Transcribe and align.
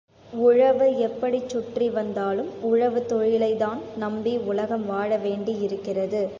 உழவு 0.39 0.97
எப்படிச் 0.97 1.49
சுற்றி 1.49 1.89
வந்தாலும் 1.89 2.49
உழவுத் 2.63 3.09
தொழிலைத்தான் 3.11 3.81
நம்பி 3.97 4.37
உலகம் 4.51 4.85
வாழ 4.85 5.17
வேண்டி 5.17 5.55
இருக்கிறது. 5.59 6.23